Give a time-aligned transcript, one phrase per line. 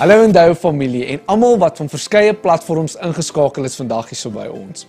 [0.00, 4.46] Hallo Onthou familie en almal wat van verskeie platforms ingeskakel is vandag hier so by
[4.48, 4.86] ons.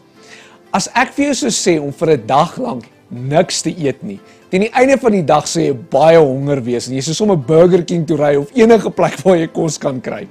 [0.71, 4.21] As ek vir jou sou sê om vir 'n dag lank niks te eet nie,
[4.49, 7.35] teen die einde van die dag sê jy baie honger wees en jy sou sommer
[7.35, 10.27] Burger King toe ry of enige plek waar jy kos kan kry.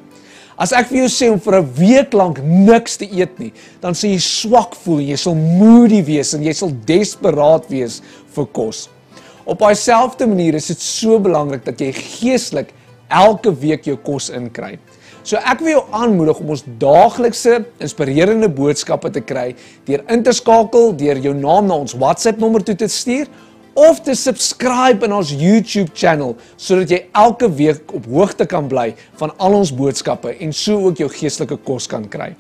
[0.57, 3.93] As ek vir jou sê om vir 'n week lank niks te eet nie, dan
[3.93, 8.01] sê jy swak voel, jy sal moody wees en jy sal desperaat wees
[8.35, 8.89] vir kos.
[9.45, 12.73] Op daai selfde manier is dit so belangrik dat jy geestelik
[13.11, 14.79] elke week jou kos inkry.
[15.23, 19.51] So ek wil jou aanmoedig om ons daaglikse inspirerende boodskappe te kry
[19.89, 23.29] deur in te skakel, deur jou naam na ons WhatsApp nommer toe te stuur
[23.79, 28.91] of te subscribe in ons YouTube channel sodat jy elke week op hoogte kan bly
[29.21, 32.33] van al ons boodskappe en so ook jou geestelike kos kan kry.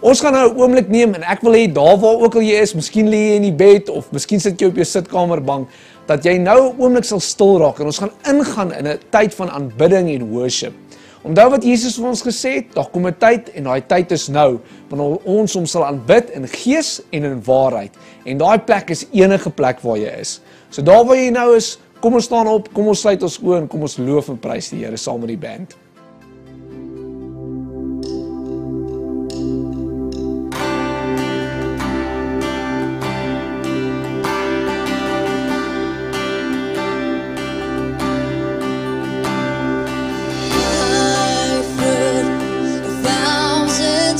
[0.00, 2.56] Ons gaan nou 'n oomblik neem en ek wil hê daar waar ook al jy
[2.62, 5.68] is, miskien lê jy in die bed of miskien sit jy op jou sitkamerbank,
[6.10, 9.34] dat jy nou 'n oomblik sal stil raak en ons gaan ingaan in 'n tyd
[9.34, 10.74] van aanbidding en worship.
[11.22, 14.28] Onthou wat Jesus vir ons gesê het, daar kom 'n tyd en daai tyd is
[14.28, 17.92] nou wanneer ons hom sal aanbid in gees en in waarheid.
[18.24, 20.40] En daai plek is enige plek waar jy is.
[20.70, 23.56] So daar waar jy nou is, kom ons staan op, kom ons sluit ons oë
[23.56, 25.76] en kom ons loof en prys die Here saam met die band.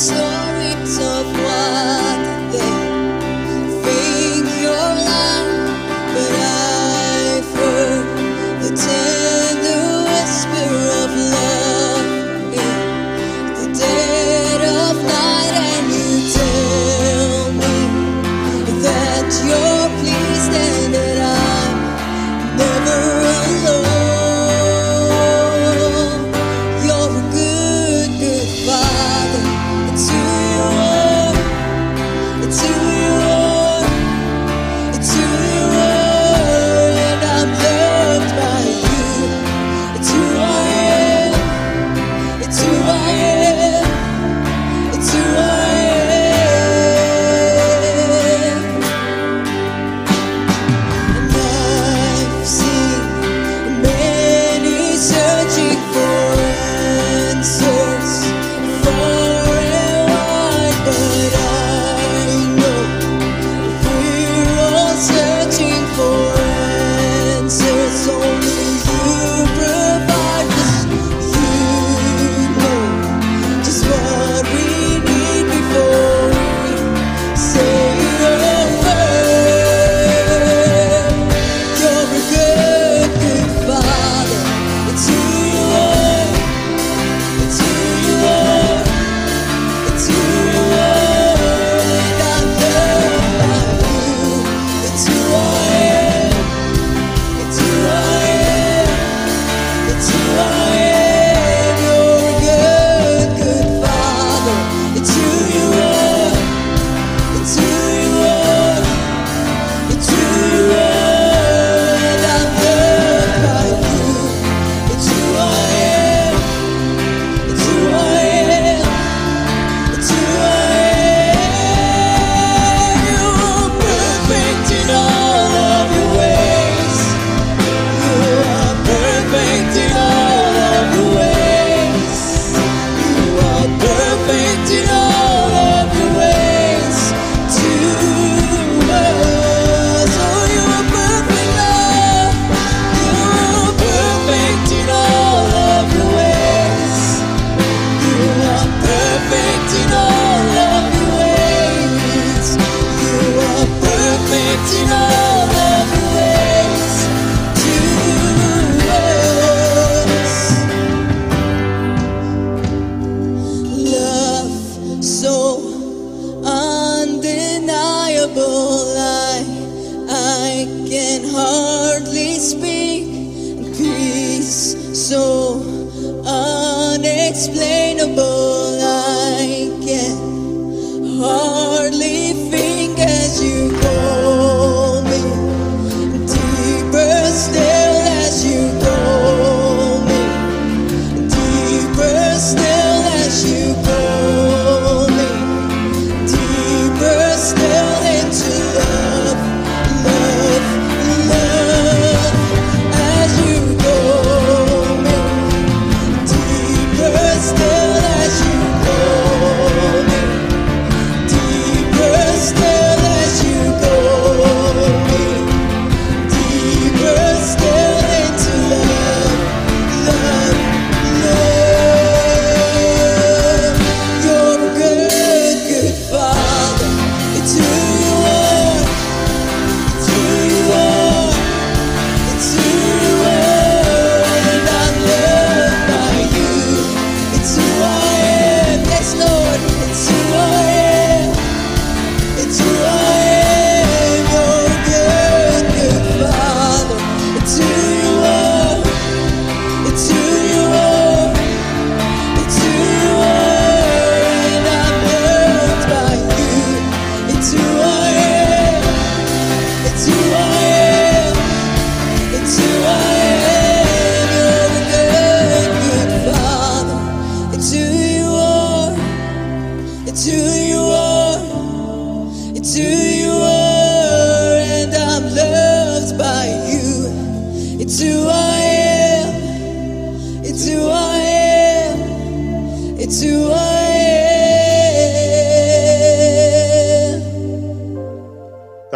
[0.00, 0.29] So.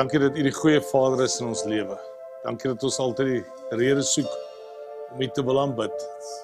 [0.05, 1.95] Dankie dat U die goeie Vader is in ons lewe.
[2.43, 4.29] Dankie dat ons altyd die rede soek
[5.15, 6.03] om U te wil aanbid.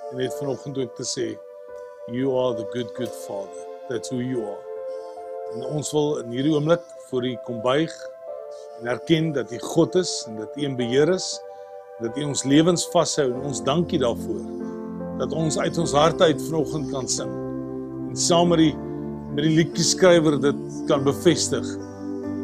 [0.09, 1.27] En net vanoggend ook te sê,
[2.09, 3.67] You are the good good Father.
[3.91, 4.63] That's who you are.
[5.51, 7.93] En ons wil in hierdie oomblik voor U kom buig
[8.79, 11.29] en erken dat U God is en dat U in beheer is,
[12.01, 14.41] dat U ons lewens vashou en ons dankie daarvoor.
[15.21, 17.37] Dat ons uit ons harte uit vanoggend kan sing
[18.09, 18.73] en saam met die
[19.37, 21.69] met die liedjieskrywer dit kan bevestig.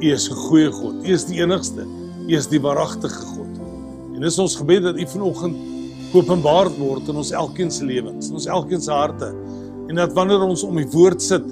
[0.01, 1.05] U is 'n goeie God.
[1.05, 1.87] U is die enigste.
[2.29, 3.53] U is die waaragtige God.
[4.15, 5.57] En dis ons gebed dat U vanoggend
[6.13, 9.35] openbaar word in ons elkeen se lewens, in ons elkeen se harte.
[9.89, 11.45] En dat wanneer ons om die woord sit,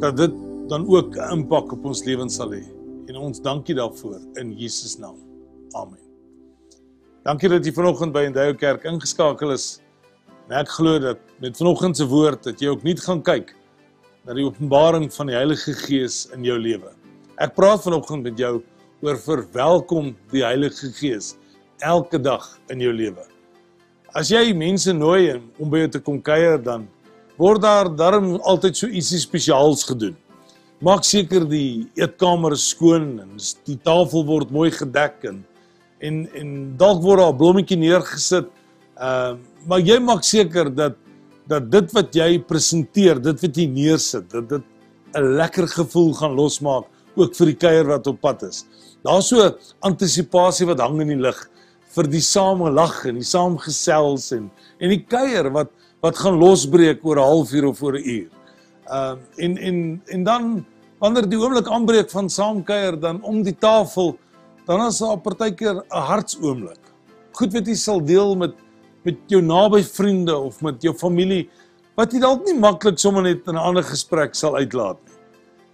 [0.00, 0.32] dat dit
[0.68, 2.64] dan ook 'n impak op ons lewens sal hê.
[3.06, 5.16] En ons dankie daarvoor in Jesus naam.
[5.72, 6.00] Amen.
[7.24, 9.80] Dankie dat jy vanoggend by Endeavour Kerk ingeskakel is.
[10.48, 13.54] En ek glo dat met vanoggend se woord dat jy ook nie gaan kyk
[14.24, 16.92] na die openbaring van die Heilige Gees in jou lewe.
[17.34, 18.60] Ek praat vanoggend met jou
[19.02, 21.32] oor verwelkom die Heilige Gees
[21.82, 23.24] elke dag in jou lewe.
[24.14, 26.86] As jy mense nooi om by jou te kom kuier dan
[27.40, 30.14] word daar darm altyd so ietsie spesiaals gedoen.
[30.78, 33.34] Maak seker die eetkamer is skoon en
[33.66, 35.42] die tafel word mooi gedek en
[36.04, 38.46] en en dalk word daar 'n blommetjie neergesit.
[38.94, 40.94] Ehm uh, maar jy maak seker dat
[41.48, 44.64] dat dit wat jy presenteer, dit wat jy neersit, dat dit
[45.16, 48.64] 'n lekker gevoel gaan losmaak ook vir die kuier wat op pad is.
[49.04, 49.50] Daar's so
[49.84, 51.40] antisisipasie wat hang in die lug
[51.94, 54.50] vir die samelag en die saamgesels en
[54.80, 55.70] en die kuier wat
[56.04, 58.30] wat gaan losbreek oor 'n halfuur of oor 'n uur.
[58.90, 60.66] Ehm uh, en en en dan
[61.00, 64.16] wanneer die oomblik aanbreek van saamkuier dan om die tafel
[64.66, 66.80] dan is daar partykeer 'n hartsoomblik.
[67.32, 68.54] Goed wat jy sal deel met
[69.04, 71.48] met jou naby vriende of met jou familie
[71.96, 75.18] wat jy dalk nie maklik sommer net in 'n ander gesprek sal uitlaat nie.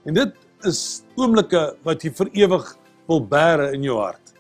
[0.07, 0.33] En dit
[0.69, 2.67] is oomblikke wat jy vir ewig
[3.09, 4.35] wil bære in jou hart.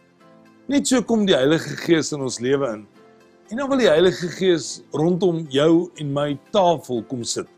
[0.70, 2.84] Net so kom die Heilige Gees in ons lewe in.
[3.50, 7.48] En dan wil die Heilige Gees rondom jou en my tafel kom sit.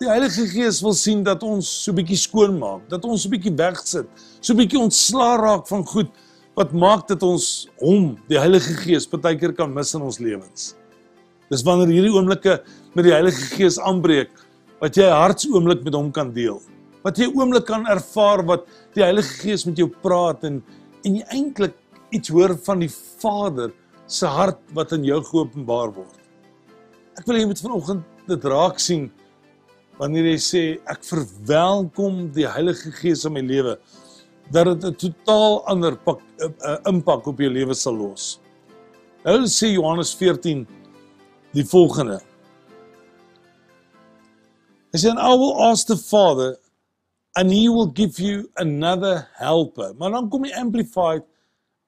[0.00, 3.52] Die Heilige Gees wil sien dat ons so bietjie skoon maak, dat ons so bietjie
[3.52, 4.08] wegsit,
[4.40, 6.08] so bietjie ontslaa raak van goed
[6.56, 10.70] wat maak dat ons hom, die Heilige Gees, partykeer kan mis in ons lewens.
[11.52, 12.62] Dis wanneer hierdie oomblikke
[12.96, 14.32] met die Heilige Gees aanbreek
[14.80, 16.62] wat jy 'n hartsoomblik met hom kan deel.
[17.02, 20.62] Wat jy 'n oomblik kan ervaar wat die Heilige Gees met jou praat en
[21.04, 21.74] en jy eintlik
[22.12, 23.72] iets hoor van die Vader
[24.06, 26.18] se hart wat in jou geopenbaar word.
[27.18, 29.10] Ek wil hê jy moet vanoggend dit raak sien
[30.00, 33.78] wanneer jy sê ek verwelkom die Heilige Gees in my lewe
[34.50, 38.40] dat dit 'n totaal ander pak, uh, uh, impak op jou lewe sal los.
[39.24, 40.66] Nou sê Johannes 14
[41.52, 42.20] die volgende.
[44.92, 46.56] Hy sê I will ask the Father
[47.40, 49.94] and he will give you another helper.
[49.98, 51.24] Maar dan kom die amplified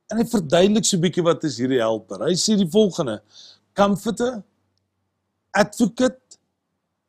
[0.08, 2.24] en hy verduidelik so 'n bietjie wat is hierdie helper.
[2.24, 3.20] Hy sê die volgende:
[3.76, 4.42] Comforter,
[5.52, 6.38] advocate,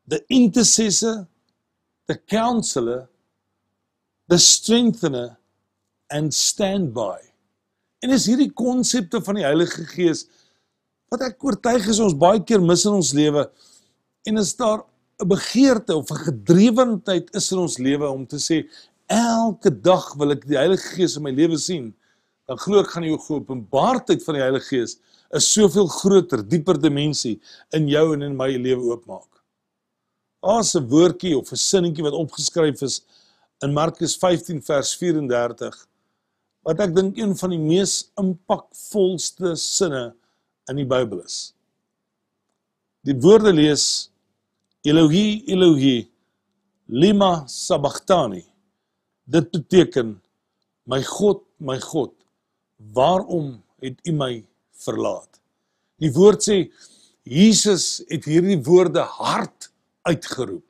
[0.07, 1.27] the intercessor,
[2.07, 3.07] the counselor,
[4.27, 5.37] the strengthener
[6.11, 7.19] and standby.
[8.03, 10.27] En is hierdie konsepte van die Heilige Gees
[11.11, 13.45] wat ek oortuig is ons baie keer mis in ons lewe
[14.27, 14.81] en is daar
[15.23, 18.63] 'n begeerte of 'n gedrewendheid is in ons lewe om te sê
[19.07, 21.93] elke dag wil ek die Heilige Gees in my lewe sien
[22.47, 24.97] dan glo ek gaan die openbaarheid van die Heilige Gees
[25.33, 27.39] 'n soveel groter, dieper dimensie
[27.73, 29.29] in jou en in my lewe oopmaak.
[30.43, 33.01] Daar's 'n woordjie of 'n sinnetjie wat opgeskryf is
[33.63, 35.87] in Markus 15 vers 34
[36.63, 40.13] wat ek dink een van die mees impakvolste sinne
[40.69, 41.53] in die Bybel is.
[43.03, 44.11] Die woorde lees
[44.83, 46.09] Elohi Elohi
[46.89, 48.43] lima sabachthani.
[49.23, 50.17] Dit beteken
[50.85, 52.11] my God, my God,
[52.93, 54.43] waarom het U my
[54.83, 55.39] verlaat?
[56.03, 56.57] Die woord sê
[57.23, 59.69] Jesus het hierdie woorde hard
[60.03, 60.67] uitgeroep.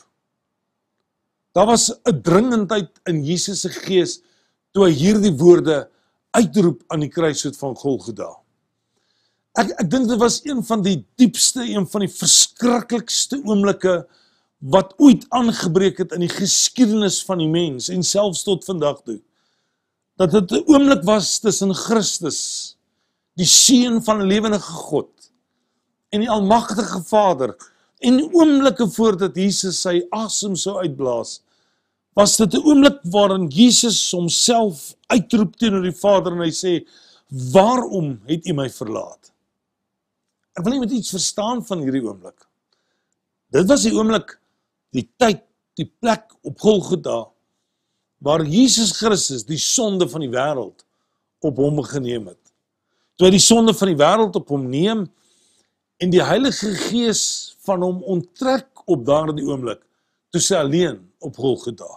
[1.54, 4.22] Daar was 'n dringendheid in Jesus se gees
[4.72, 5.90] toe hy hierdie woorde
[6.32, 8.43] uitroep aan die kruisvoet van Golgotha.
[9.54, 14.00] Ek ek dink dit was een van die diepste, een van die verskriklikste oomblikke
[14.74, 19.20] wat ooit aangebreek het in die geskiedenis van die mens en selfs tot vandag toe.
[20.18, 22.78] Dat dit 'n oomblik was tussen Christus,
[23.36, 25.10] die seun van 'n lewende God
[26.10, 27.56] en die almagtige Vader
[28.00, 31.42] en oomblikke voordat Jesus sy asem sou uitblaas
[32.14, 36.88] was dit 'n oomblik waarin Jesus homself uitroep teenoor die Vader en hy sê
[37.52, 39.33] waarom het u my verlaat
[40.54, 42.38] Ek wil net iets verstaan van hierdie oomblik.
[43.54, 44.36] Dit was die oomblik,
[44.94, 45.42] die tyd,
[45.78, 47.24] die plek op Golgotha
[48.24, 50.86] waar Jesus Christus die sonde van die wêreld
[51.44, 52.40] op hom geneem het.
[53.18, 55.04] Toe hy die sonde van die wêreld op hom neem
[56.02, 57.24] en die Heilige Gees
[57.66, 59.82] van hom onttrek op daardie oomblik,
[60.32, 61.90] toe sy alleen op Golgotha.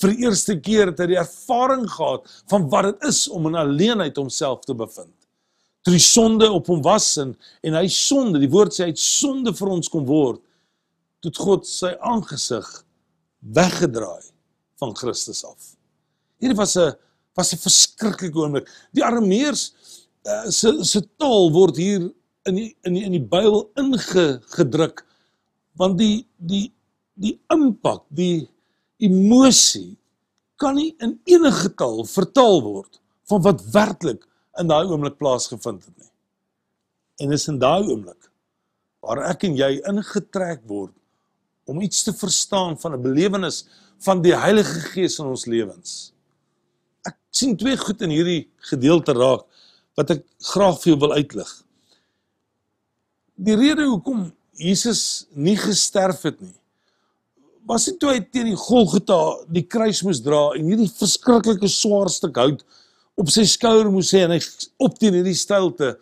[0.00, 3.58] Vir die eerste keer het hy die ervaring gehad van wat dit is om in
[3.60, 5.11] alleenheid homself te bevind.
[5.82, 7.34] Toe die sonde op hom was en
[7.66, 10.40] en hy sonde, die woord sê hy het sonde vir ons kom word,
[11.22, 12.68] toe het God sy aangesig
[13.54, 14.30] weggedraai
[14.82, 15.72] van Christus af.
[16.42, 16.94] Hierdie was 'n
[17.34, 18.68] was 'n verskriklike oomblik.
[18.92, 19.72] Die Arameërs
[20.26, 22.10] uh, se se taal word hier
[22.46, 25.04] in die, in die, in die Bybel ingedruk
[25.78, 26.72] want die die
[27.14, 28.48] die impak, die
[29.02, 29.98] emosie
[30.56, 34.24] kan nie in enige taal vertaal word van wat werklik
[34.60, 36.10] in daai oomblik plaasgevind het nie.
[37.22, 38.28] En dis in daai oomblik
[39.02, 40.94] waar ek en jy ingetrek word
[41.70, 43.64] om iets te verstaan van 'n belewenis
[43.98, 46.12] van die Heilige Gees in ons lewens.
[47.06, 49.46] Ek sien twee goed in hierdie gedeelte raak
[49.96, 51.50] wat ek graag vir jou wil uitlig.
[53.36, 56.54] Die rede hoekom Jesus nie gesterf het nie,
[57.66, 62.10] was dit toe hy teen die Golgotha die kruis moes dra en hierdie verskriklike swaar
[62.10, 62.64] stuk hout
[63.14, 64.40] op sy skouer moes hê en hy
[64.82, 65.96] op teen hierdie stilte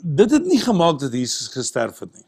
[0.00, 2.26] dit het nie gemaak dat Jesus gesterf het nie.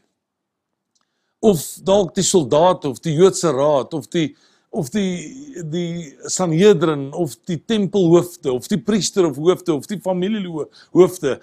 [1.43, 4.35] Of dalk die soldate of die Joodse raad of die
[4.73, 11.35] of die die Sanhedrin of die tempelhoofde of die priester of hoofde of die familiehoofde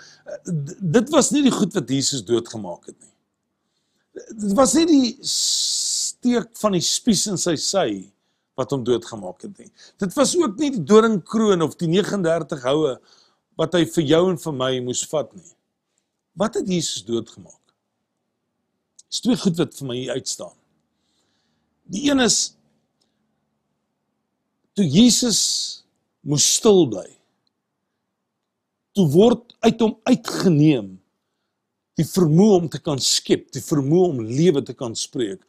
[0.98, 3.14] dit was nie die goed wat Jesus doodgemaak het nie.
[4.34, 7.86] Dit was nie die steek van die spies in sy sy
[8.60, 9.70] wat hom doodgemaak het nie.
[10.00, 12.94] Dit was ook nie die doringkroon of die 39 houe
[13.60, 15.52] wat hy vir jou en vir my moes vat nie.
[16.38, 17.58] Wat het Jesus doodgemaak?
[19.10, 20.54] Dis twee goed wat vir my hier uitstaan.
[21.90, 22.38] Die een is
[24.78, 25.40] toe Jesus
[26.22, 27.08] moes stil bly.
[28.94, 30.94] Toe word uit hom uitgeneem
[31.98, 35.42] die vermoë om te kan skep, die vermoë om lewe te kan spreek.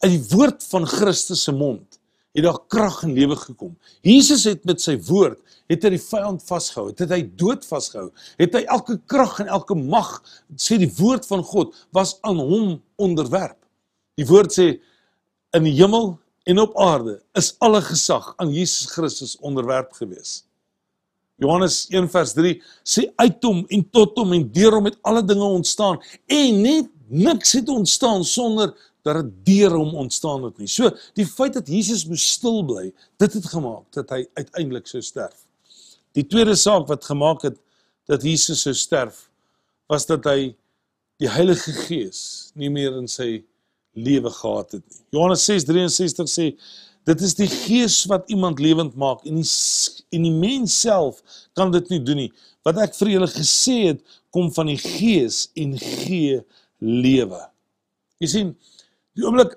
[0.00, 1.97] Uit die woord van Christus se mond
[2.38, 3.74] het daar krag en lewe gekom.
[4.06, 8.08] Jesus het met sy woord het hy die vyand vasgehou, het hy dood vasgehou,
[8.40, 10.14] het hy elke krag en elke mag
[10.56, 13.58] sê die woord van God was aan hom onderwerp.
[14.18, 14.68] Die woord sê
[15.56, 16.14] in die hemel
[16.48, 20.42] en op aarde is alle gesag aan Jesus Christus onderwerp gewees.
[21.38, 25.22] Johannes 1 vers 3 sê uit hom en tot hom en deur hom het alle
[25.26, 28.72] dinge ontstaan en net niks het ontstaan sonder
[29.08, 30.68] dat dit deur hom ontstaan het nie.
[30.70, 32.88] So die feit dat Jesus moes stil bly,
[33.20, 35.36] dit het gemaak dat hy uiteindelik sou sterf.
[36.16, 37.58] Die tweede saak wat gemaak het
[38.08, 39.26] dat Jesus sou sterf
[39.88, 40.52] was dat hy
[41.18, 43.42] die Heilige Gees nie meer in sy
[43.98, 45.02] lewe gehad het nie.
[45.16, 46.46] Johannes 6:63 sê
[47.08, 49.48] dit is die Gees wat iemand lewend maak en die
[50.12, 51.22] en die mens self
[51.56, 52.32] kan dit nie doen nie.
[52.64, 54.02] Wat ek vir julle gesê het
[54.34, 56.40] kom van die Gees en gee
[56.78, 57.40] lewe.
[58.22, 58.50] Jy sien,
[59.18, 59.56] Die oomblik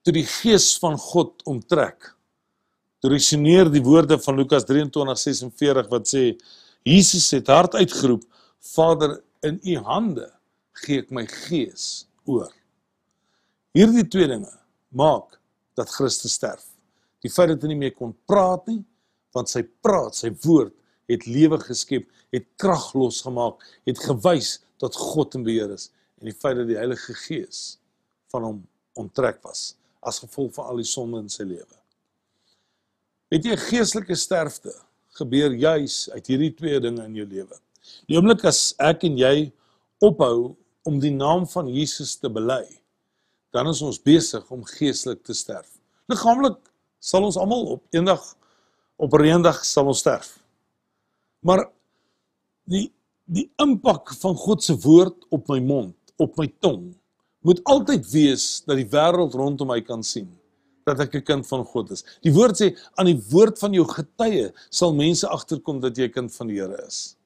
[0.00, 2.14] toe die gees van God omtrek.
[3.04, 6.22] Toe resoneer die woorde van Lukas 23:46 wat sê
[6.88, 8.24] Jesus het hard uitgeroep:
[8.74, 10.30] Vader, in U hande
[10.80, 12.48] gee ek my gees oor.
[13.76, 14.52] Hierdie twee dinge
[14.88, 15.36] maak
[15.76, 16.64] dat Christus sterf.
[17.20, 18.80] Die feit dat hy nie meer kon praat nie,
[19.36, 20.72] want sy praat, sy woord
[21.10, 26.36] het lewe geskep, het krag losgemaak, het gewys dat God in beheer is en die
[26.36, 27.74] feit dat die Heilige Gees
[28.34, 28.60] van hom
[28.98, 29.74] onttrek was
[30.04, 31.78] as gevolg van al die sonde in sy lewe.
[33.32, 34.74] Weet jy, geestelike sterfte
[35.16, 37.56] gebeur juis uit hierdie twee dinge in jou lewe.
[38.10, 39.36] Die oomblik as ek en jy
[40.04, 42.64] ophou om die naam van Jesus te bely,
[43.54, 45.70] dan is ons besig om geestelik te sterf.
[46.10, 46.58] Liggaamlik
[47.00, 48.22] sal ons almal op eendag
[48.96, 50.38] op 'n eendag sal ons sterf.
[51.40, 51.70] Maar
[52.64, 52.92] die
[53.24, 56.94] die impak van God se woord op my mond, op my tong,
[57.44, 60.30] moet altyd wees dat die wêreld rondom my kan sien
[60.84, 62.04] dat ek 'n kind van God is.
[62.20, 66.12] Die woord sê aan die woord van jou getuie sal mense agterkom dat jy 'n
[66.12, 67.16] kind van die Here is.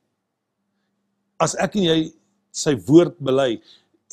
[1.39, 2.13] As ek en jy
[2.53, 3.61] sy woord bely.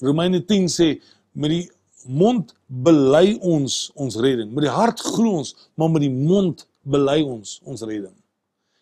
[0.01, 1.01] Romeine 10 sê
[1.33, 1.69] met die
[2.05, 4.51] mond bely ons ons redding.
[4.53, 8.13] Met die hart glo ons, maar met die mond bely ons ons redding.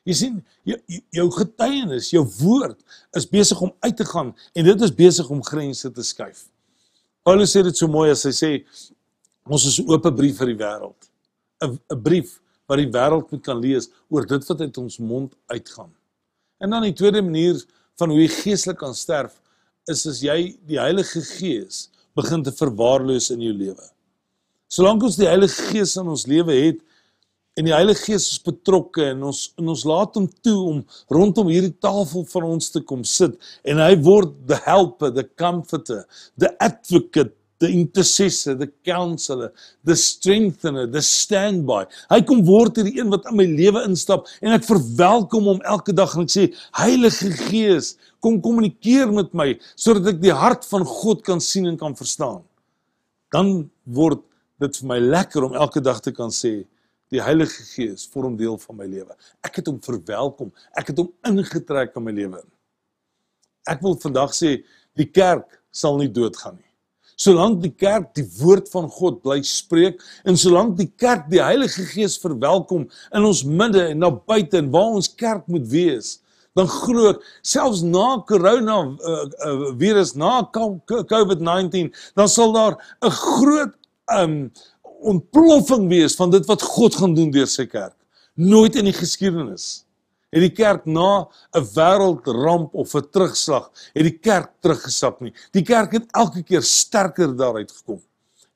[0.03, 0.77] Jy sien, jou,
[1.15, 2.79] jou getuienis, jou woord
[3.15, 6.49] is besig om uit te gaan en dit is besig om grense te skuif.
[7.23, 8.51] Paulus sê dit so mooi as hy sê
[9.47, 11.01] ons is 'n oop brief vir die wêreld.
[11.63, 15.31] 'n 'n brief wat die wêreld moet kan lees oor dit wat uit ons mond
[15.47, 15.91] uitgaan.
[16.59, 17.63] En dan die tweede manier
[17.99, 19.39] van hoe jy geestelik kan sterf
[19.87, 23.87] is as jy die Heilige Gees begin te verwaarloos in jou lewe.
[24.67, 26.79] Solank ons die Heilige Gees in ons lewe het,
[27.53, 30.79] En die Heilige Gees is betrokke en ons en ons laat hom toe om
[31.13, 33.35] rondom hierdie tafel van ons te kom sit
[33.69, 36.01] en hy word the helper, the comforter,
[36.41, 39.51] the advocate, the intercessor, the counselor,
[39.85, 41.83] the strengthener, the standby.
[42.09, 45.93] Hy kom word hierdie een wat in my lewe instap en ek verwelkom hom elke
[45.93, 46.49] dag en ek sê
[46.81, 51.77] Heilige Gees, kom kommunikeer met my sodat ek die hart van God kan sien en
[51.77, 52.41] kan verstaan.
[53.29, 54.25] Dan word
[54.63, 56.63] dit vir my lekker om elke dag te kan sê
[57.13, 59.13] Die Heilige Gees vorm deel van my lewe.
[59.45, 60.49] Ek het hom verwelkom.
[60.73, 62.41] Ek het hom ingetrek in my lewe.
[63.69, 64.57] Ek wil vandag sê
[64.97, 66.69] die kerk sal nie doodgaan nie.
[67.23, 71.85] Solank die kerk die woord van God bly spreek en solank die kerk die Heilige
[71.91, 76.17] Gees verwelkom in ons midde en na buite en waar ons kerk moet wees,
[76.57, 79.13] dan glo ek selfs na corona uh,
[79.45, 83.73] uh, virus na COVID-19 dan sal daar 'n groot
[84.19, 84.51] um
[85.03, 87.97] ontploffing wees van dit wat God gaan doen deur sy kerk.
[88.35, 89.83] Nooit in die geskiedenis
[90.33, 95.33] het die kerk na 'n wêreldramp of 'n terugslag het die kerk teruggesak nie.
[95.51, 98.01] Die kerk het elke keer sterker daaruit gekom.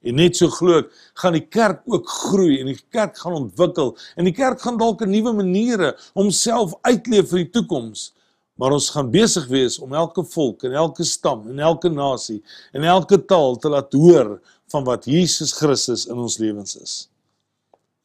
[0.01, 3.97] En net so glo ek, gaan die kerk ook groei en die kerk gaan ontwikkel
[4.15, 8.13] en die kerk gaan dalk 'n nuwe maniere om self uitleef vir die toekoms.
[8.57, 12.83] Maar ons gaan besig wees om elke volk en elke stam en elke nasie en
[12.83, 16.95] elke taal te laat hoor van wat Jesus Christus in ons lewens is.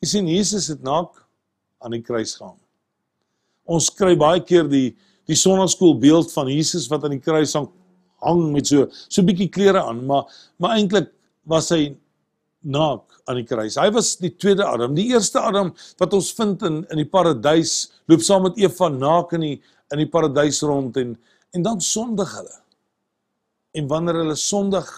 [0.03, 1.15] Jy sien Jesus het naak
[1.83, 2.59] aan die kruis gehang.
[3.67, 4.93] Ons kry baie keer die
[5.31, 7.69] die sonnaskool beeld van Jesus wat aan die kruis hang,
[8.27, 10.27] hang met so so 'n bietjie klere aan, maar
[10.59, 11.13] maar eintlik
[11.47, 11.95] was hy
[12.63, 13.77] naak aan die kruis.
[13.79, 14.95] Hy was die tweede Adam.
[14.95, 19.33] Die eerste Adam wat ons vind in in die paradys loop saam met Eva naak
[19.33, 21.17] in die in die paradys rond en
[21.53, 22.59] en dan sondig hulle.
[23.75, 24.89] En wanneer hulle sondig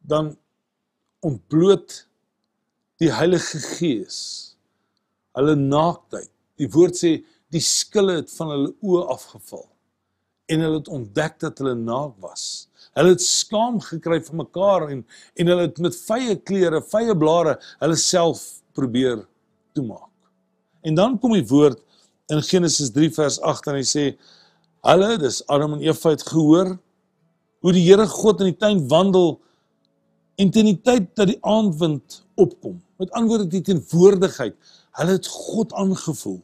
[0.00, 0.34] dan
[1.20, 2.06] ontbloot
[3.00, 4.20] die Heilige Gees
[5.36, 6.30] hulle naaktheid.
[6.60, 9.66] Die woord sê die skille het van hulle oë afgeval
[10.50, 12.66] en hulle het ontdek dat hulle naak was.
[12.98, 15.04] Hulle het skaam gekry vir mekaar en
[15.38, 18.42] en hulle het met vye klere, vye blare hulle self
[18.74, 19.22] probeer
[19.76, 20.10] toemaak.
[20.82, 21.78] En dan kom die woord
[22.30, 24.06] in Genesis 3 vers 8 en hy sê
[24.86, 26.74] hulle dis Adam en Eva het gehoor
[27.60, 29.38] hoe die Here God in die tuin wandel
[30.40, 34.56] En teen die tyd dat die aandwind opkom, met ander woorde die teenwoordigheid,
[34.96, 36.38] hulle het God aangevoel.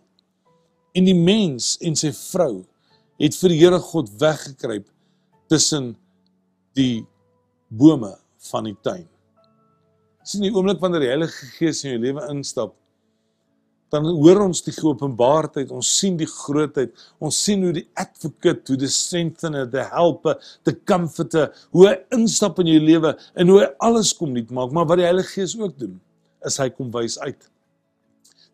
[0.96, 2.64] En die mens en sy vrou
[3.20, 4.88] het vir die Here God weggekruip
[5.48, 5.94] tussen
[6.76, 7.06] die
[7.68, 8.12] bome
[8.50, 9.06] van die tuin.
[10.26, 12.74] Sien die oomblik wanneer die Heilige Gees in jou lewe instap,
[13.96, 18.78] dan hoor ons die geopenbaardheid, ons sien die grootheid, ons sien hoe die advocate, hoe
[18.80, 20.36] die strengthener, the helper,
[20.68, 24.72] the comforter, hoe hy instap in jou lewe en hoe hy alles kom nuut maak,
[24.76, 25.98] maar wat die Heilige Gees ook doen,
[26.46, 27.48] is hy kom wys uit.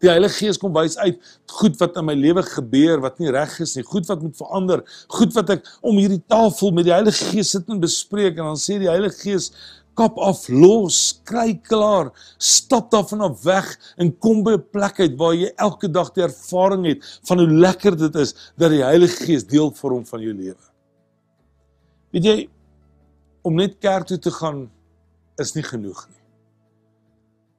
[0.03, 1.21] Die Heilige Gees kom wys uit
[1.53, 4.83] goed wat in my lewe gebeur wat nie reg is nie, goed wat moet verander,
[5.15, 8.59] goed wat ek om hierdie tafel met die Heilige Gees sit en bespreek en dan
[8.59, 9.53] sê die Heilige Gees
[9.99, 13.69] kap af los, kry klaar, stap daarvan af weg
[14.01, 17.49] en kom by 'n plek uit waar jy elke dag die ervaring het van hoe
[17.49, 20.65] lekker dit is dat die Heilige Gees deel vorm van jou lewe.
[22.13, 22.49] Weet jy
[23.43, 24.71] om net kerk toe te gaan
[25.41, 26.21] is nie genoeg nie.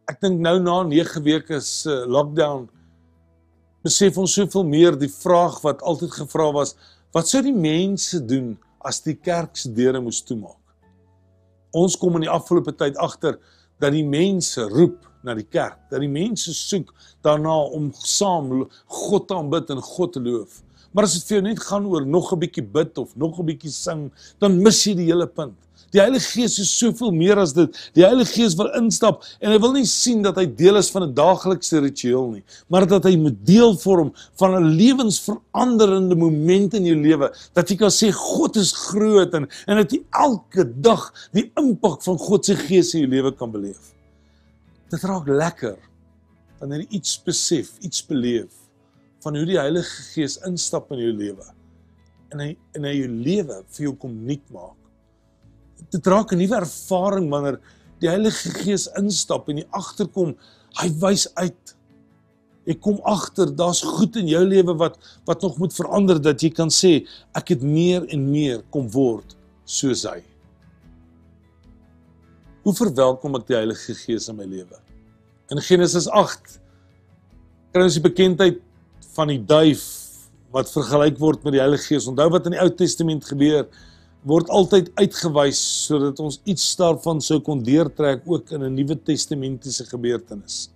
[0.07, 2.69] Ek dink nou na 9 weke se uh, lockdown
[3.83, 6.75] besef ons soveel meer die vraag wat altyd gevra was,
[7.11, 10.62] wat sou die mense doen as die kerk se deure moes toemaak?
[11.73, 13.39] Ons kom in die afgelope tyd agter
[13.81, 16.91] dat die mense roep na die kerk, dat die mense soek
[17.25, 20.61] daarna om saam God te aanbid en God te loof.
[20.93, 23.45] Maar as dit vir jou net gaan oor nog 'n bietjie bid of nog 'n
[23.45, 25.57] bietjie sing, dan mis jy die hele punt.
[25.93, 27.75] Die Heilige Gees is soveel meer as dit.
[27.93, 31.05] Die Heilige Gees wil instap en hy wil nie sien dat hy deel is van
[31.05, 34.09] 'n daaglikse ritueel nie, maar dat hy moet deel vorm
[34.41, 37.29] van 'n lewensveranderende moment in jou lewe.
[37.53, 42.01] Dat jy kan sê God is groot en en dat jy elke dag die impak
[42.01, 43.93] van God se Gees in jou lewe kan beleef.
[44.89, 45.77] Dit raak lekker
[46.59, 48.53] wanneer jy iets besef, iets beleef
[49.21, 51.45] van hoe die Heilige Gees instap in jou lewe.
[52.31, 54.82] En hy en hy jou lewe vir jou kom nuut maak
[55.93, 57.59] dit raak 'n nuwe ervaring wanneer
[58.01, 60.35] die Heilige Gees instap en jy agterkom,
[60.81, 61.75] hy wys uit.
[62.65, 66.49] Jy kom agter, daar's goed in jou lewe wat wat nog moet verander dat jy
[66.49, 67.05] kan sê
[67.35, 70.21] ek het meer en meer kom word soos hy.
[72.63, 74.79] Hoe verwelkom ek die Heilige Gees in my lewe?
[75.51, 76.59] In Genesis 8
[77.73, 78.61] kry ons die bekendheid
[79.13, 79.83] van die duif
[80.53, 82.07] wat vergelyk word met die Heilige Gees.
[82.07, 83.75] Onthou wat in die Ou Testament gebeur het
[84.27, 89.85] word altyd uitgewys sodat ons iets daarvan sou kon deurtrek ook in 'n Nuwe Testamentiese
[89.85, 90.69] gebeurtenis.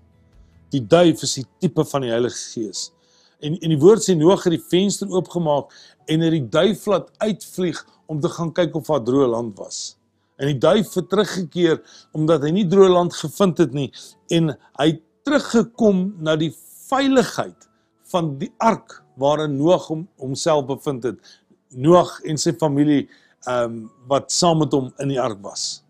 [0.72, 2.92] Die duif is die tipe van die Heilige Gees.
[3.40, 5.72] En en die woord sê Noag het die venster oopgemaak
[6.08, 9.98] en het die duif laat uitvlieg om te gaan kyk of daar droë land was.
[10.38, 11.82] En die duif het teruggekeer
[12.12, 13.92] omdat hy nie droë land gevind het nie
[14.30, 16.54] en hy het teruggekom na die
[16.90, 17.70] veiligheid
[18.12, 21.18] van die ark waarin Noag hom homself bevind het.
[21.70, 23.08] Noag en sy familie
[23.46, 25.84] ehm um, wat saam met hom in die ark was.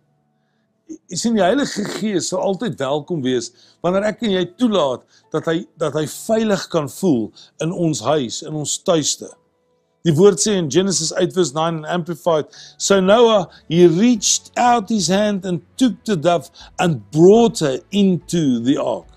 [0.87, 3.49] Jy sien die Heilige Gees sal altyd welkom wees
[3.83, 5.03] wanneer ek en jy toelaat
[5.35, 7.27] dat hy dat hy veilig kan voel
[7.63, 9.27] in ons huis, in ons tuiste.
[10.07, 15.09] Die woord sê in Genesis 8 verse 9 amplified, so Noah he reached out his
[15.11, 16.47] hand and took the dove
[16.79, 19.09] and brought her into the ark.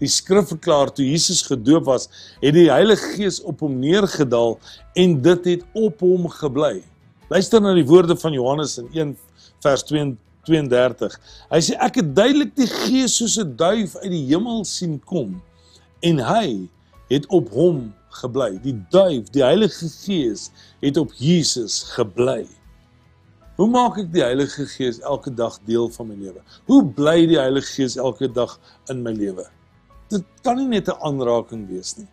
[0.00, 2.08] Die skrif verklaar toe Jesus gedoop was,
[2.40, 4.58] het die Heilige Gees op hom neergedaal
[4.96, 6.80] en dit het op hom gebly.
[7.28, 9.16] Luister na die woorde van Johannes in 1
[9.64, 11.16] vers 32.
[11.50, 15.42] Hy sê ek het duidelik die Gees soos 'n duif uit die hemel sien kom
[16.02, 16.68] en hy
[17.10, 18.58] het op hom gebly.
[18.62, 22.46] Die duif, die Heilige Gees het op Jesus gebly.
[23.56, 26.42] Hoe maak ek die Heilige Gees elke dag deel van my lewe?
[26.66, 28.58] Hoe bly die Heilige Gees elke dag
[28.88, 29.46] in my lewe?
[30.12, 32.08] dit kan nie net 'n aanraking wees nie.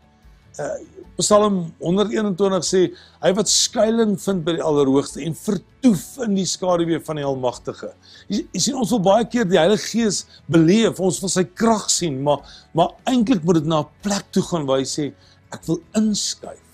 [0.59, 0.75] Uh
[1.17, 2.79] Psalm 121 sê
[3.21, 7.91] hy wat skuilings vind by die Allerhoogste en vertoef in die skaduwee van die Almagtige.
[8.31, 11.85] Jy, jy sien ons wil baie keer die Heilige Gees beleef, ons wil sy krag
[11.93, 12.41] sien, maar
[12.73, 15.13] maar eintlik moet dit na 'n plek toe gaan waar hy sê
[15.53, 16.65] ek wil inskuif.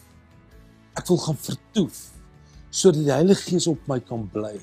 [0.95, 1.99] Ek wil gaan vertoef
[2.71, 4.55] sodat die Heilige Gees op my kan bly.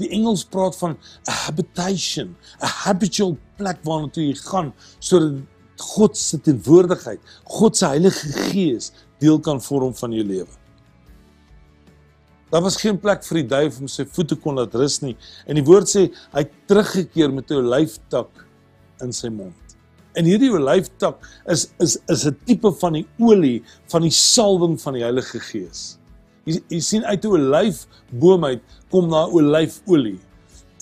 [0.00, 5.44] Die Engels praat van 'n habitation, 'n habitual plek waarna toe jy gaan sodat
[5.82, 8.92] God se teenwoordigheid, God se Heilige Gees
[9.22, 10.50] deel kan vorm van jou lewe.
[12.52, 15.14] Daar was geen plek vir die duif om sy voete kon laat rus nie
[15.48, 18.44] en die woord sê hy teruggekeer met 'n olyftak
[19.00, 19.56] in sy mond.
[20.14, 24.94] En hierdie olyftak is is is 'n tipe van die olie van die salwing van
[24.94, 25.98] die Heilige Gees.
[26.44, 30.20] Jy, jy sien uit 'n olyfboom uit kom daar olyfolie.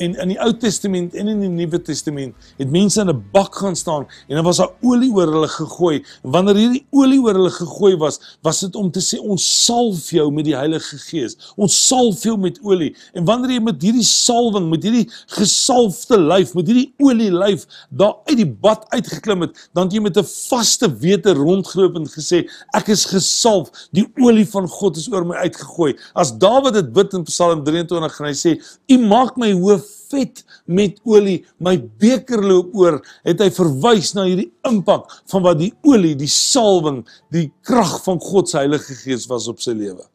[0.00, 3.54] En in die Ou Testament en in die Nuwe Testament het mense in 'n bak
[3.60, 6.02] gaan staan en dan was daar olie oor hulle gegooi.
[6.24, 10.10] En wanneer hierdie olie oor hulle gegooi was, was dit om te sê ons salf
[10.10, 11.36] jou met die Heilige Gees.
[11.56, 12.96] Ons salf jou met olie.
[13.12, 18.14] En wanneer jy met hierdie salwing, met hierdie gesalfde lyf, met hierdie olie lyf daar
[18.24, 22.48] uit die bad uitgeklim het, dan het jy met 'n vaste wete rondgeloop en gesê
[22.72, 23.70] ek is gesalf.
[23.92, 25.98] Die olie van God is oor my uitgegooi.
[26.14, 30.42] As Dawid dit bid in Psalm 23 en hy sê, "U maak my hoof vet
[30.66, 35.72] met olie, my beker loop oor, het hy verwys na hierdie impak van wat die
[35.86, 37.02] olie, die salwing,
[37.34, 40.06] die krag van God se Heilige Gees was op sy lewe.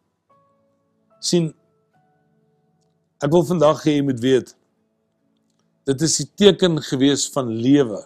[1.25, 1.47] sien
[3.23, 4.51] ek wil vandag hê jy moet weet
[5.89, 8.03] dit is die teken gewees van lewe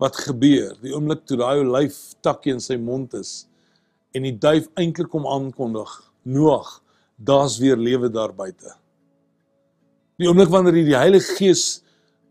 [0.00, 0.76] wat gebeur.
[0.80, 3.48] Die oomblik toe daai olyf takkie in sy mond is
[4.16, 5.90] en die duif eintlik kom aankondig
[6.28, 6.68] Noag
[7.16, 8.74] daar's weer lewe daar buite
[10.18, 11.64] Die oomblik wanneer jy die Heilige Gees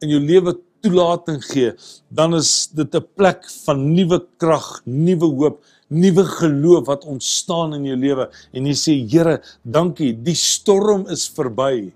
[0.04, 1.70] in jou lewe toelating gee,
[2.12, 7.86] dan is dit 'n plek van nuwe krag, nuwe hoop, nuwe geloof wat ontstaan in
[7.86, 11.94] jou lewe en jy sê Here, dankie, die storm is verby.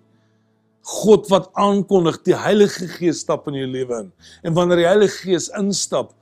[0.81, 4.11] God wat aankondig, die Heilige Gees stap in jou lewe in.
[4.43, 6.13] En wanneer die Heilige Gees instap,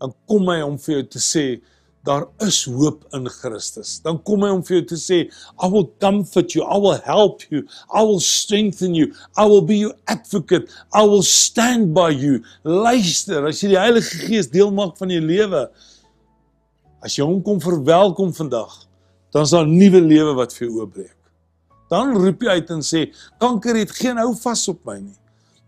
[0.00, 1.60] dan kom hy om vir jou te sê,
[2.04, 4.00] daar is hoop in Christus.
[4.02, 5.18] Dan kom hy om vir jou te sê,
[5.62, 7.62] I will comfort you, I will help you,
[7.94, 12.42] I will strengthen you, I will be your advocate, I will stand by you.
[12.66, 15.68] Luister, as jy die Heilige Gees deel maak van jou lewe,
[17.02, 18.74] as jy hom kom verwelkom vandag,
[19.32, 21.18] dan is daar 'n nuwe lewe wat vir jou oopbreek.
[21.90, 25.21] Dan roep jy uit en sê, kanker het geen hou vas op my nie.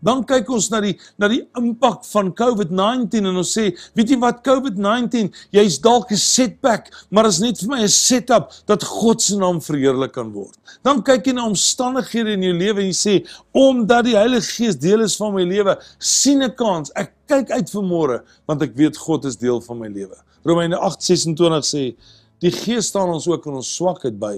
[0.05, 4.19] Dan kyk ons na die na die impak van COVID-19 en ons sê, weet jy
[4.21, 9.21] wat COVID-19, jy's dalk 'n setback, maar is net vir my 'n setup dat God
[9.21, 10.57] se naam verheerlik kan word.
[10.83, 13.15] Dan kyk jy na omstandighede in jou lewe en jy sê,
[13.53, 16.91] omdat die Heilige Gees deel is van my lewe, sien 'n kans.
[16.95, 20.15] Ek kyk uit vir môre want ek weet God is deel van my lewe.
[20.45, 21.95] Romeine 8:26 sê,
[22.39, 24.37] die Gees staan ons ook in ons swakheid by.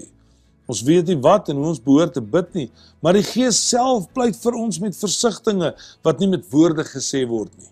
[0.68, 2.66] Ons weet nie wat en hoe ons behoort te bid nie,
[3.00, 7.54] maar die Gees self pleit vir ons met versigtings wat nie met woorde gesê word
[7.56, 7.70] nie.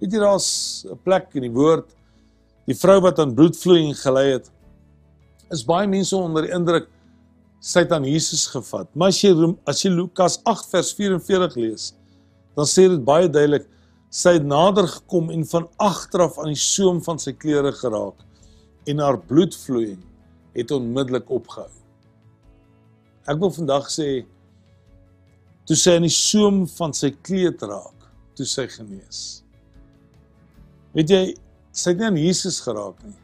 [0.00, 1.86] Weet jy daar's 'n plek in die woord
[2.66, 4.50] die vrou wat aan bloedvloeiing gelei het
[5.54, 6.88] is baie mense onder die indruk
[7.60, 8.88] sy het aan Jesus gevat.
[8.94, 9.32] Maar as jy
[9.66, 11.94] as jy Lukas 8 vers 44 lees,
[12.56, 13.66] dan sê dit baie duidelik
[14.10, 18.22] sy het nader gekom en van agter af aan die soem van sy klere geraak
[18.86, 20.02] en haar bloedvloeiing
[20.56, 21.70] het onmiddellik opgehou.
[23.26, 24.24] Ek wil vandag sê
[25.66, 28.06] toe sy in die soem van sy kleed raak,
[28.38, 29.42] toe sy genees.
[30.96, 31.22] Weet jy,
[31.76, 33.16] sy het nie aan Jesus geraak nie.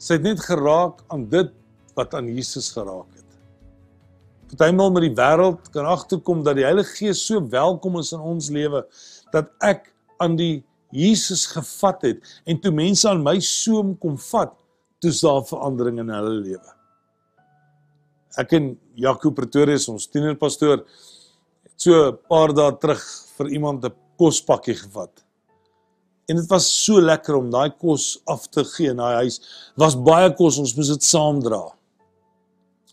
[0.00, 1.50] Sy het net geraak aan dit
[1.98, 3.26] wat aan Jesus geraak het.
[4.52, 8.50] Partymal met die wêreld kan agterkom dat die Heilige Gees so welkom is in ons
[8.52, 8.84] lewe
[9.34, 9.90] dat ek
[10.22, 14.52] aan die Jesus gevat het en toe mense aan my so kom vat,
[15.02, 16.76] toe's daar verandering in hulle lewe.
[18.40, 20.84] Ek en Jaco Pretorius, ons tienerpastoor,
[21.66, 23.02] het so 'n paar dae terug
[23.36, 25.24] vir iemand 'n kospakkie gevat.
[26.28, 29.40] En dit was so lekker om daai kos af te gee in daai huis.
[29.76, 31.62] Was baie kos, ons moes dit saam dra.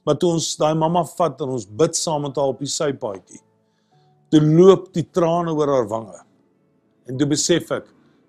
[0.05, 3.41] Maar toe ons daai mamma vat en ons bid saam met haar op die sypaadjie.
[4.31, 6.19] Toe loop die trane oor haar wange.
[7.07, 7.85] En toe besef ek,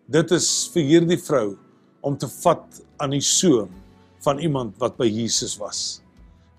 [0.08, 1.56] dit is vir hierdie vrou
[2.00, 3.70] om te vat aan die soem
[4.24, 6.00] van iemand wat by Jesus was.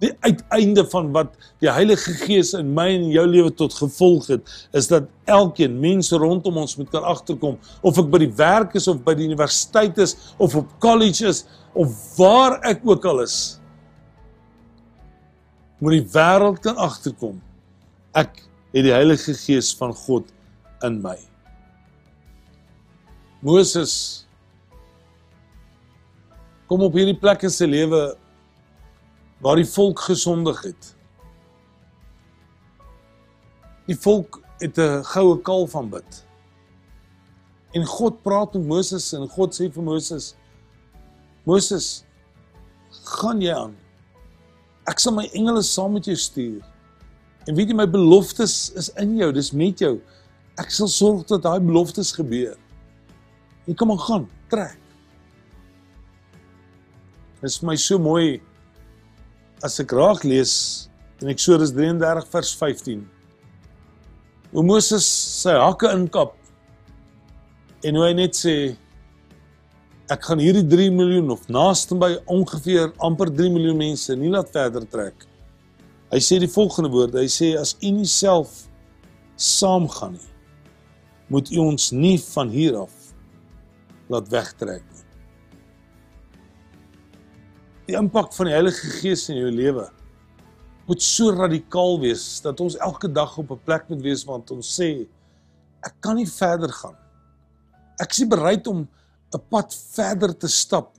[0.01, 4.47] Die uiteinde van wat die Heilige Gees in my en jou lewe tot gevolg het,
[4.73, 8.89] is dat elkeen mense rondom ons moet kan agterkom of ek by die werk is
[8.89, 11.43] of by die universiteit is of op college is
[11.77, 13.37] of waar ek ook al is.
[15.81, 17.37] Moet die wêreld kan agterkom.
[18.17, 18.41] Ek
[18.73, 20.33] het die Heilige Gees van God
[20.85, 21.17] in my.
[23.45, 24.25] Moses
[26.71, 27.99] kom op hierdie plek in sy lewe
[29.43, 30.91] waar die volk gesondig het.
[33.89, 36.23] Die volk het 'n goue kalf aanbid.
[37.75, 40.35] En God praat met Moses en God sê vir Moses:
[41.43, 42.05] Moses,
[43.03, 43.75] gaan jy aan.
[44.87, 46.61] Ek sal my engele saam met jou stuur.
[47.47, 49.99] En weet jy my beloftes is in jou, dis met jou.
[50.57, 52.55] Ek sal sorg dat daai beloftes gebeur.
[53.65, 54.80] Jy kan maar gaan, trek.
[57.41, 58.25] Dit is vir my so mooi
[59.65, 60.51] as ek raak lees
[61.23, 62.99] in Eksodus 33 vers 15.
[64.51, 65.07] Hoe Moses
[65.41, 66.35] sy hakke inkap
[67.81, 68.53] en hoe hy net sê
[70.13, 74.53] ek gaan hierdie 3 miljoen of naaste by ongeveer amper 3 miljoen mense nie laat
[74.53, 75.25] verder trek.
[76.13, 78.67] Hy sê die volgende woorde, hy sê as u nie self
[79.41, 80.31] saamgaan nie,
[81.33, 82.93] moet u ons nie van hier af
[84.13, 84.90] laat wegtrek.
[87.87, 89.87] Die impak van die Heilige Gees in jou lewe
[90.89, 94.67] moet so radikaal wees dat ons elke dag op 'n plek moet wees want ons
[94.79, 95.07] sê
[95.85, 96.97] ek kan nie verder gaan.
[97.99, 98.87] Ek is nie bereid om
[99.33, 100.97] 'n pad verder te stap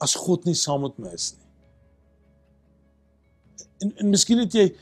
[0.00, 1.48] as God nie saam met my is nie.
[3.80, 4.74] En en miskien het jy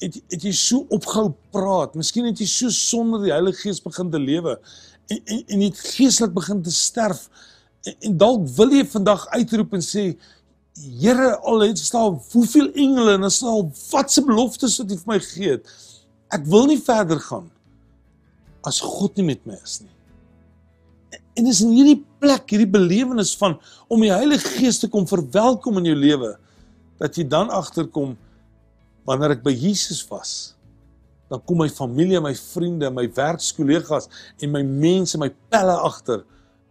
[0.00, 4.10] het, het jy so opgehou praat, miskien het jy so sonder die Heilige Gees begin
[4.10, 4.60] te lewe
[5.08, 7.28] en en, en jy geestelik begin te sterf
[7.84, 10.16] en, en dalk wil jy vandag uitroep en sê
[10.76, 15.12] Here, al het staan hoeveel engele en is al wat se beloftes wat U vir
[15.14, 15.70] my gegee het.
[16.36, 17.48] Ek wil nie verder gaan
[18.66, 19.92] as God nie met my is nie.
[21.36, 23.56] En dis in hierdie plek, hierdie belewenis van
[23.92, 26.34] om die Heilige Gees te kom verwelkom in jou lewe
[27.00, 28.14] dat jy dan agterkom
[29.06, 30.56] wanneer ek by Jesus was.
[31.30, 34.08] Dan kom my familie, my vriende, my werkskollegas
[34.42, 36.24] en my mense, my pelle agter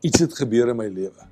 [0.06, 1.30] iets het gebeur in my lewe.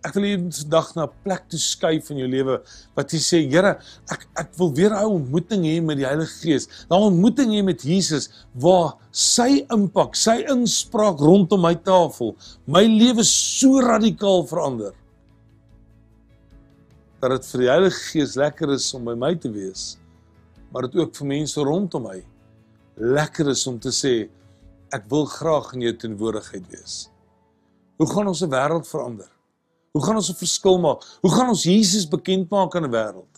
[0.00, 2.54] Ek wil hier vandag na 'n plek toe skuif in jou lewe
[2.96, 3.76] wat jy sê, Here,
[4.08, 6.68] ek ek wil weer 'n ontmoeting hê met die Heilige Gees.
[6.88, 12.34] 'n Ontmoeting hê met Jesus waar sy impak, sy inspraak rondom my tafel
[12.66, 14.94] my lewe so radikaal verander.
[17.20, 19.98] Dat dit vir die Heilige Gees lekker is om by my te wees,
[20.72, 22.24] maar dit ook vir mense rondom my
[22.96, 24.30] lekker is om te sê
[24.92, 27.10] ek wil graag in jou teenwoordigheid wees.
[27.98, 29.28] Hoe gaan ons se wêreld verander?
[29.90, 31.02] Hoe gaan ons 'n verskil maak?
[31.20, 33.34] Hoe gaan ons Jesus bekend maak aan die wêreld?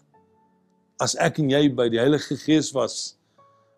[1.00, 3.16] As ek en jy by die Heilige Gees was,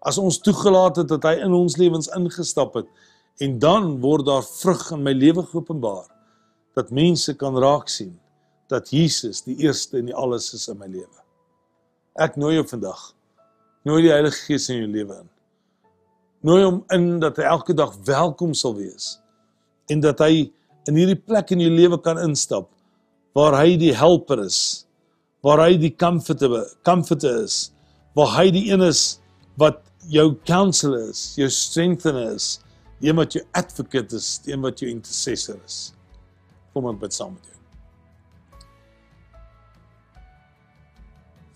[0.02, 2.87] as ons toegelaat het dat hy in ons lewens ingestap het
[3.38, 6.06] en dan word daar vrug in my lewe geopenbaar
[6.74, 8.20] dat mense kan raak sien
[8.68, 11.22] dat Jesus die eerste en die alles is in my lewe.
[12.14, 13.14] Ek nooi jou vandag.
[13.84, 15.30] Nooi die Heilige Gees in jou lewe in.
[16.40, 19.20] Nooi hom in dat hy elke dag welkom sal wees
[19.87, 20.50] en dat hy
[20.88, 22.68] in hierdie plek in jou lewe kan instap
[23.34, 24.86] waar hy die helper is,
[25.44, 27.72] waar hy die comforter comforter is,
[28.14, 29.18] waar hy die een is
[29.60, 32.58] wat jou counselor is, jou strengthener is,
[33.00, 35.80] die een wat jou advocate is, die een wat jou intercessor is.
[36.74, 37.52] Kom ons bid saam met jou.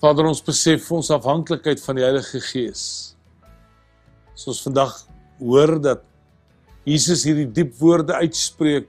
[0.02, 2.84] Vader ons besef ons afhanklikheid van die Heilige Gees.
[4.38, 4.94] So ons vandag
[5.40, 6.04] hoor dat
[6.88, 8.86] Jesus hierdie diep woorde uitspreek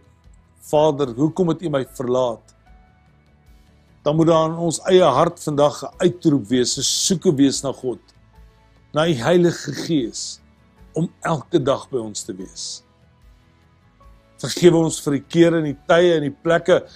[0.60, 2.56] Vader, hoekom het U my verlaat?
[4.04, 7.72] Dan moet daar in ons eie hart vandag 'n uitroep wees, 'n soeke wees na
[7.72, 8.00] God,
[8.94, 10.40] na die Heilige Gees
[10.94, 12.84] om elke dag by ons te wees.
[14.40, 16.88] Vergewe ons vir die kere en die tye en die plekke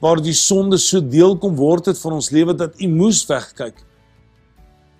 [0.00, 3.78] waar die sonde so deel kom word het van ons lewe dat U moes wegkyk.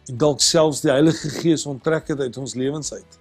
[0.08, 3.18] En dalk selfs die Heilige Gees onttrek het uit ons lewens uit.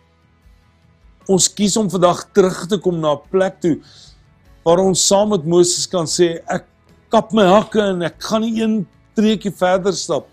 [1.27, 3.79] Ons kies om vandag terug te kom na 'n plek toe
[4.65, 6.67] waar ons saam met Moses kan sê ek
[7.11, 8.75] kap my hakke en ek gaan nie een
[9.17, 10.29] treukie verder stap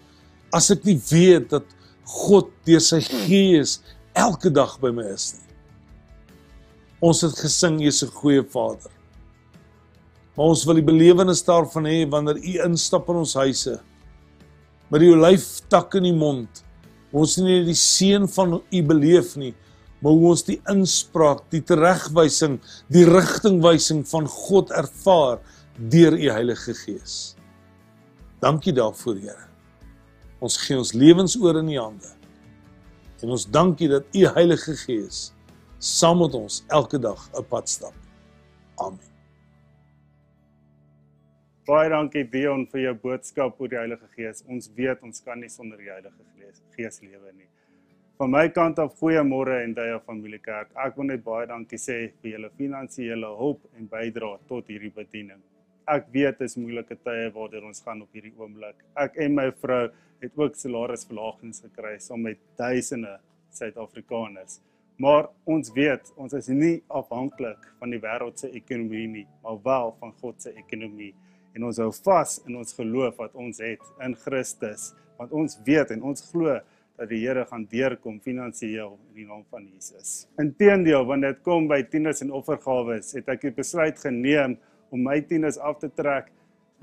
[0.54, 1.66] as ek nie weet dat
[2.08, 3.78] God deur sy Gees
[4.16, 5.44] elke dag by my is nie.
[7.04, 8.90] Ons het gesing jy's 'n goeie Vader.
[10.36, 13.80] Maar ons wil die belewenis daarvan hê wanneer U instap in ons huise
[14.90, 16.62] met die olyftak in die mond.
[17.12, 19.54] Ons nie die seën van U beleef nie,
[20.02, 22.58] maar hoe ons die inspraak, die teregwysing,
[22.92, 25.40] die rigtingwysing van God ervaar
[25.78, 27.34] deur U Heilige Gees.
[28.42, 29.48] Dankie daarvoor, Here.
[30.38, 32.14] Ons gee ons lewens oor in U hande.
[33.22, 35.28] En ons dankie dat U Heilige Gees
[35.82, 37.94] saam met ons elke dag 'n pad stap.
[38.78, 39.06] Amen.
[41.66, 44.42] Baie dankie Dion vir jou boodskap oor die Heilige Gees.
[44.46, 46.12] Ons weet ons kan nie sonder die Heilige
[46.76, 47.48] Gees, lewe nie.
[48.18, 50.72] Van my kant af goeiemôre en daai familiekerk.
[50.82, 55.38] Ek wil net baie dankie sê vir julle finansiële hulp en bydrae tot hierdie bediening.
[55.86, 58.80] Ek weet dit is moeilike tye waardeur ons gaan op hierdie oomblik.
[58.98, 59.84] Ek en my vrou
[60.24, 63.12] het ook salarisverlagings gekry saam met duisende
[63.54, 64.58] Suid-Afrikaners.
[64.98, 69.94] Maar ons weet, ons is nie afhanklik van die wêreld se ekonomie nie, maar wel
[70.00, 71.12] van God se ekonomie
[71.54, 75.94] en ons hou vas in ons geloof wat ons het in Christus want ons weet
[75.94, 76.58] en ons glo
[76.98, 80.26] dat die Here gaan deurkom finansiëel in die naam van Jesus.
[80.42, 84.58] Inteendeel, wanneer dit kom by tieners en offergawes, het ek die besluit geneem
[84.90, 86.32] om my tieners af te trek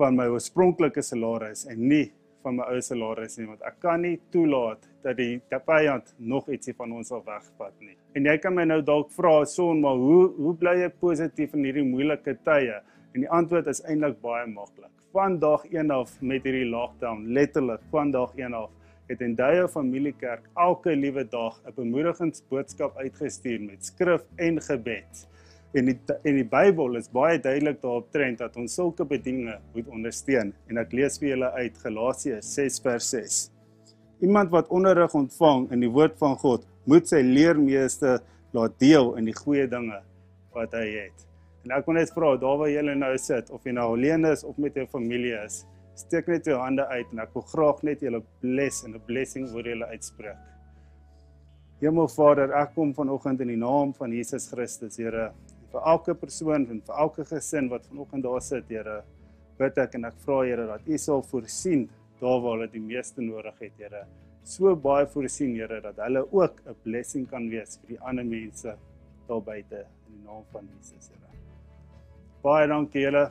[0.00, 2.06] van my oorspronklike salaris en nie
[2.46, 6.74] van my ou salaris nie want ek kan nie toelaat dat die vyand nog ietsie
[6.78, 7.96] van ons sal wegvat nie.
[8.14, 11.66] En jy kan my nou dalk vra son maar hoe hoe bly ek positief in
[11.66, 12.80] hierdie moeilike tye?
[13.14, 14.92] En die antwoord is eintlik baie maklik.
[15.16, 18.70] Van dag 1 af met hierdie lockdown, letterlik van dag 1 af,
[19.06, 25.26] het Endeie Familiekerk elke liewe dag 'n bemoedigingsboodskap uitgestuur met skrif en gebed.
[25.74, 29.88] En die en die Bybel is baie duidelik daarop trend dat ons sulke bedieninge moet
[29.88, 33.50] ondersteun en ek lees vir julle uit Galasiërs 6 vers 6.
[34.20, 38.20] Iemand wat onderrig ontvang in die woord van God, moet sy leermeester
[38.52, 40.00] laat deel in die goeie dinge
[40.54, 41.26] wat hy het.
[41.66, 44.44] En ek wil net vra daar waar julle nou sit of jy nou alleen is
[44.44, 45.64] of met jou familie is,
[45.96, 49.48] steek net jou hande uit en ek wil graag net julle bless en 'n blessing
[49.54, 50.36] oor julle uitspreek.
[51.80, 55.32] Hemelvader, ek kom vanoggend in die naam van Jesus Christus, Here,
[55.72, 59.02] vir elke persoon en vir elke gesin wat vanoggend daar sit, Here,
[59.58, 61.88] bid ek en ek vra Here dat U sal voorsien
[62.20, 64.06] daar waar hulle die meeste nodig het, Here.
[64.42, 68.76] So baie voorsien, Here, dat hulle ook 'n blessing kan wees vir die ander mense
[69.28, 71.25] daar buite in die naam van Jesus, Here.
[72.46, 73.24] Baie dankie julle.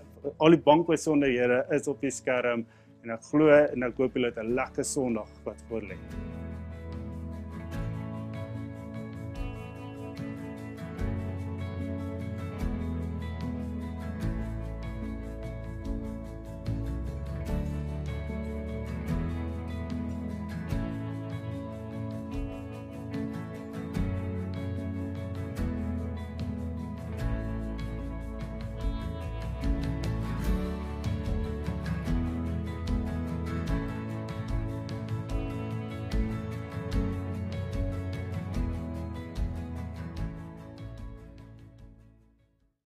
[0.43, 2.65] Al die bankbesonde Here is op die skerm
[3.05, 5.95] en ek glo en ek hoop julle het 'n lekker Sondag wat voor lê.